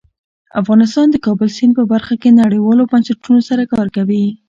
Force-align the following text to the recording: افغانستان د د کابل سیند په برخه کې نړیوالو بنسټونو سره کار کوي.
افغانستان 0.61 1.07
د 1.09 1.13
د 1.19 1.23
کابل 1.25 1.49
سیند 1.57 1.73
په 1.79 1.83
برخه 1.93 2.13
کې 2.21 2.37
نړیوالو 2.41 2.89
بنسټونو 2.91 3.39
سره 3.49 3.63
کار 3.73 3.87
کوي. 3.95 4.23